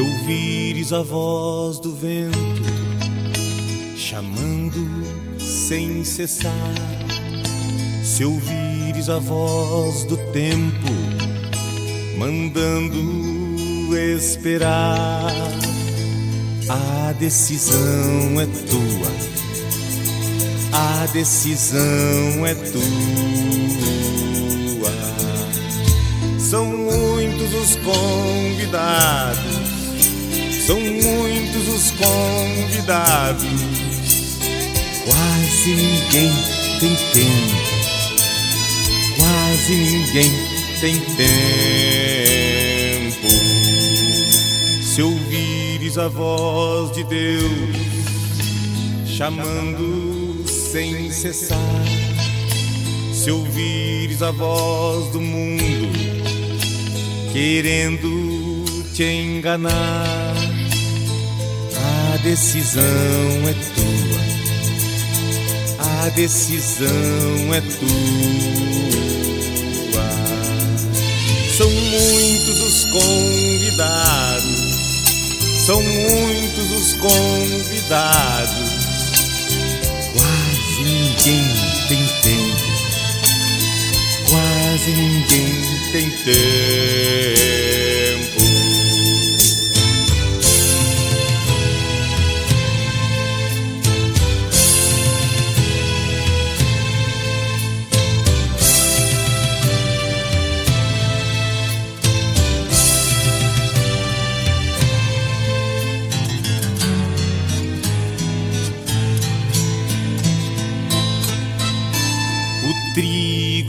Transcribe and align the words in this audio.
ouvires 0.00 0.92
a 0.92 1.02
voz 1.02 1.78
do 1.78 1.94
vento 1.94 2.62
chamando 3.96 4.86
sem 5.38 6.04
cessar, 6.04 6.52
se 8.04 8.24
ouvires 8.24 9.08
a 9.08 9.18
voz 9.18 10.04
do 10.04 10.16
tempo 10.32 10.92
mandando 12.18 13.96
esperar, 13.96 15.32
a 16.68 17.12
decisão 17.18 18.40
é 18.40 18.46
tua, 18.46 19.10
a 20.72 21.06
decisão 21.06 22.46
é 22.46 22.54
tua. 22.54 22.76
São 26.38 26.66
muitos 26.66 27.54
os 27.54 27.76
convidados 27.76 29.75
são 30.66 30.80
muitos 30.80 31.68
os 31.68 31.92
convidados, 31.92 33.44
quase 35.04 35.70
ninguém 35.70 36.32
tem 36.80 36.96
tempo, 37.12 37.56
quase 39.16 39.74
ninguém 39.74 40.32
tem 40.80 40.98
tempo. 41.14 41.26
Se 44.82 45.02
ouvires 45.02 45.98
a 45.98 46.08
voz 46.08 46.90
de 46.96 47.04
Deus 47.04 47.76
chamando 49.06 50.44
sem 50.48 51.12
cessar, 51.12 51.56
se 53.14 53.30
ouvires 53.30 54.20
a 54.20 54.32
voz 54.32 55.12
do 55.12 55.20
mundo 55.20 55.92
querendo 57.32 58.64
te 58.92 59.04
enganar 59.04 60.55
a 62.16 62.18
decisão 62.18 62.82
é 63.46 63.52
tua, 63.74 64.22
a 66.04 66.08
decisão 66.08 66.88
é 67.54 67.60
tua. 67.60 67.96
São 71.58 71.70
muitos 71.70 72.58
os 72.62 72.84
convidados, 72.86 74.44
são 75.66 75.82
muitos 75.82 76.70
os 76.72 76.94
convidados. 76.94 78.70
Quase 80.14 80.84
ninguém 80.84 81.44
tem 81.88 82.02
tempo, 82.22 82.72
quase 84.30 84.90
ninguém 84.90 85.52
tem 85.92 86.10
tempo. 86.24 87.35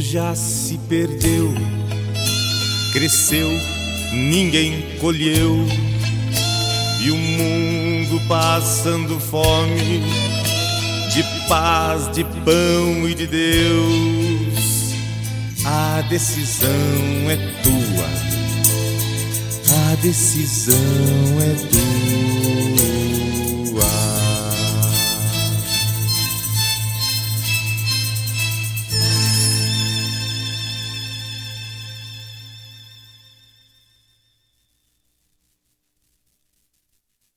Já 0.00 0.34
se 0.34 0.78
perdeu, 0.88 1.52
cresceu, 2.92 3.48
ninguém 4.12 4.84
colheu, 5.00 5.66
e 7.00 7.10
o 7.10 7.16
mundo 7.16 8.20
passando 8.28 9.18
fome, 9.18 10.02
de 11.12 11.22
paz, 11.48 12.10
de 12.12 12.24
pão 12.24 13.08
e 13.08 13.14
de 13.14 13.26
Deus. 13.26 14.94
A 15.64 16.02
decisão 16.08 16.68
é 17.28 17.36
tua, 17.62 18.08
a 19.90 19.94
decisão 19.96 20.74
é 21.40 21.54
tua. 21.70 21.87